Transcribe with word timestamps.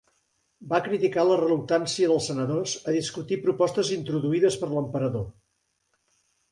Va 0.69 0.79
criticar 0.87 1.25
la 1.31 1.35
reluctància 1.41 2.09
dels 2.13 2.31
senadors 2.31 2.73
a 2.87 2.97
discutir 2.99 3.41
propostes 3.47 3.93
introduïdes 4.01 4.61
per 4.65 4.75
l'emperador. 4.75 5.33